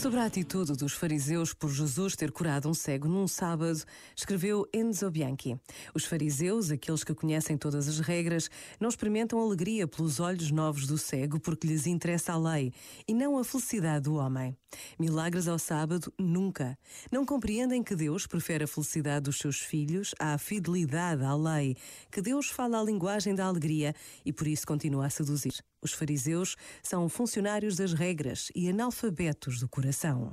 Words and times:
Sobre 0.00 0.20
a 0.20 0.26
atitude 0.26 0.74
dos 0.74 0.92
fariseus 0.92 1.52
por 1.52 1.72
Jesus 1.72 2.14
ter 2.14 2.30
curado 2.30 2.68
um 2.68 2.72
cego 2.72 3.08
num 3.08 3.26
sábado, 3.26 3.82
escreveu 4.14 4.64
Enzo 4.72 5.10
Bianchi. 5.10 5.58
Os 5.92 6.04
fariseus, 6.04 6.70
aqueles 6.70 7.02
que 7.02 7.12
conhecem 7.12 7.58
todas 7.58 7.88
as 7.88 7.98
regras, 7.98 8.48
não 8.78 8.88
experimentam 8.88 9.40
alegria 9.40 9.88
pelos 9.88 10.20
olhos 10.20 10.52
novos 10.52 10.86
do 10.86 10.96
cego 10.96 11.40
porque 11.40 11.66
lhes 11.66 11.84
interessa 11.84 12.32
a 12.32 12.38
lei 12.38 12.72
e 13.08 13.12
não 13.12 13.36
a 13.36 13.42
felicidade 13.42 14.04
do 14.04 14.14
homem. 14.14 14.56
Milagres 14.98 15.48
ao 15.48 15.58
sábado, 15.58 16.12
nunca. 16.18 16.78
Não 17.10 17.24
compreendem 17.24 17.82
que 17.82 17.94
Deus 17.94 18.26
prefere 18.26 18.64
a 18.64 18.68
felicidade 18.68 19.24
dos 19.24 19.38
seus 19.38 19.58
filhos 19.60 20.14
à 20.18 20.36
fidelidade 20.38 21.24
à 21.24 21.34
lei, 21.34 21.76
que 22.10 22.20
Deus 22.20 22.48
fala 22.50 22.80
a 22.80 22.84
linguagem 22.84 23.34
da 23.34 23.46
alegria 23.46 23.94
e 24.24 24.32
por 24.32 24.46
isso 24.46 24.66
continua 24.66 25.06
a 25.06 25.10
seduzir. 25.10 25.54
Os 25.80 25.92
fariseus 25.92 26.56
são 26.82 27.08
funcionários 27.08 27.76
das 27.76 27.92
regras 27.92 28.50
e 28.54 28.68
analfabetos 28.68 29.60
do 29.60 29.68
coração. 29.68 30.32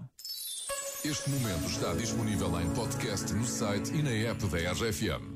Este 1.03 1.29
momento 1.29 1.65
está 1.69 1.93
disponível 1.93 2.59
em 2.59 2.73
podcast 2.73 3.31
no 3.33 3.45
site 3.45 3.93
e 3.93 4.01
na 4.01 4.09
app 4.09 4.43
da 4.47 4.71
RFM. 4.71 5.35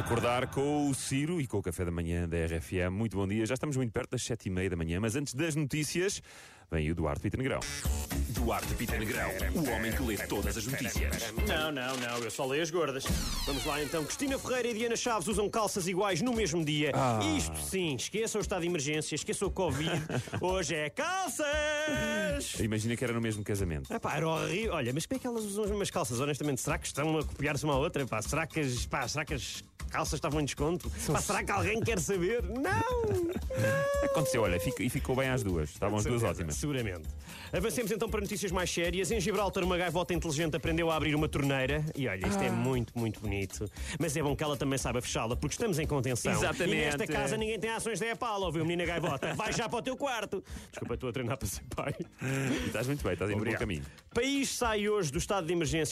acordar. 0.00 0.46
Com 0.48 0.88
o 0.88 0.94
Ciro 0.94 1.40
e 1.40 1.46
com 1.46 1.58
o 1.58 1.62
café 1.62 1.84
da 1.84 1.90
manhã 1.90 2.26
da 2.28 2.36
RFM. 2.46 2.90
Muito 2.90 3.16
bom 3.16 3.28
dia. 3.28 3.44
Já 3.44 3.54
estamos 3.54 3.76
muito 3.76 3.92
perto 3.92 4.12
das 4.12 4.22
sete 4.22 4.46
e 4.46 4.50
meia 4.50 4.70
da 4.70 4.76
manhã, 4.76 4.98
mas 4.98 5.14
antes 5.14 5.34
das 5.34 5.54
notícias, 5.54 6.22
vem 6.70 6.90
o 6.90 6.94
Duarte 6.94 7.20
Pita 7.20 7.36
Negrão. 7.36 7.60
Duarte 8.28 8.74
Pita 8.74 8.96
Negrão, 8.96 9.28
o 9.54 9.70
homem 9.70 9.92
que 9.92 10.02
lê 10.02 10.16
todas 10.16 10.56
as 10.56 10.66
notícias. 10.66 11.32
Não, 11.46 11.72
não, 11.72 11.96
não, 11.96 12.18
eu 12.18 12.30
só 12.30 12.46
leio 12.46 12.62
as 12.62 12.70
gordas. 12.70 13.04
Vamos 13.44 13.64
lá 13.64 13.82
então. 13.82 14.04
Cristina 14.04 14.38
Ferreira 14.38 14.68
e 14.68 14.74
Diana 14.74 14.96
Chaves 14.96 15.26
usam 15.26 15.50
calças 15.50 15.88
iguais 15.88 16.22
no 16.22 16.32
mesmo 16.32 16.64
dia. 16.64 16.92
Isto 17.36 17.56
sim, 17.58 17.96
esqueçam 17.96 18.40
o 18.40 18.42
estado 18.42 18.62
de 18.62 18.68
emergência, 18.68 19.14
esqueçam 19.14 19.48
o 19.48 19.50
Covid. 19.50 19.90
Hoje 20.40 20.76
é 20.76 20.88
calças! 20.90 22.58
Imagina 22.60 22.96
que 22.96 23.02
era 23.02 23.12
no 23.12 23.20
mesmo 23.20 23.42
casamento. 23.42 23.92
Epá, 23.92 24.16
era 24.16 24.28
horrível. 24.28 24.74
Olha, 24.74 24.92
mas 24.92 25.06
como 25.06 25.16
é 25.16 25.20
que 25.20 25.26
elas 25.26 25.44
usam 25.44 25.64
as 25.64 25.70
mesmas 25.70 25.90
calças? 25.90 26.20
Honestamente, 26.20 26.60
será 26.60 26.78
que 26.78 26.86
estão 26.86 27.18
a 27.18 27.24
copiar-se 27.24 27.64
uma 27.64 27.74
à 27.74 27.78
outra? 27.78 28.06
Pá, 28.06 28.22
será 28.22 28.46
que 28.46 28.60
as, 28.60 28.86
pá, 28.86 29.06
será 29.08 29.24
que 29.24 29.34
as 29.34 29.64
calças 29.90 30.14
estavam 30.14 30.40
em 30.40 30.44
desconto? 30.44 30.90
Pá, 31.12 31.20
será 31.20 31.42
que 31.42 31.50
alguém 31.50 31.80
quer 31.80 31.98
saber? 31.98 32.42
Não! 32.48 34.04
Aconteceu, 34.04 34.42
olha, 34.42 34.58
e 34.78 34.88
ficou 34.88 35.16
bem 35.16 35.28
às 35.28 35.42
duas. 35.42 35.70
Estavam 35.70 35.98
as 35.98 36.04
duas 36.04 36.22
ótimas. 36.22 36.59
Seguramente. 36.60 37.08
Avancemos 37.52 37.90
então 37.90 38.08
para 38.08 38.20
notícias 38.20 38.52
mais 38.52 38.70
sérias. 38.70 39.10
Em 39.10 39.18
Gibraltar, 39.18 39.64
uma 39.64 39.76
gaivota 39.78 40.12
inteligente 40.14 40.54
aprendeu 40.56 40.90
a 40.90 40.94
abrir 40.96 41.14
uma 41.14 41.26
torneira. 41.28 41.84
E 41.96 42.06
olha, 42.06 42.28
isto 42.28 42.38
Ah. 42.40 42.44
é 42.44 42.50
muito, 42.50 42.92
muito 42.96 43.18
bonito. 43.20 43.64
Mas 43.98 44.14
é 44.16 44.22
bom 44.22 44.36
que 44.36 44.44
ela 44.44 44.56
também 44.56 44.78
saiba 44.78 45.00
fechá-la, 45.00 45.34
porque 45.34 45.54
estamos 45.54 45.78
em 45.78 45.86
contenção. 45.86 46.32
Exatamente. 46.32 46.76
E 46.76 46.84
nesta 46.84 47.06
casa 47.06 47.36
ninguém 47.36 47.58
tem 47.58 47.70
ações 47.70 47.98
da 47.98 48.06
EPAL, 48.08 48.42
ouviu, 48.42 48.62
menina 48.64 48.84
gaivota? 48.84 49.34
Vai 49.34 49.52
já 49.52 49.68
para 49.68 49.78
o 49.78 49.82
teu 49.82 49.96
quarto. 49.96 50.44
Desculpa, 50.70 50.94
estou 50.94 51.08
a 51.08 51.12
treinar 51.12 51.38
para 51.38 51.48
ser 51.48 51.62
pai. 51.74 51.94
E 52.62 52.66
estás 52.66 52.86
muito 52.86 53.02
bem, 53.02 53.14
estás 53.14 53.30
no 53.30 53.42
bom 53.42 53.52
caminho. 53.52 53.82
País 54.14 54.50
sai 54.50 54.88
hoje 54.88 55.10
do 55.10 55.18
estado 55.18 55.46
de 55.46 55.52
emergência. 55.52 55.88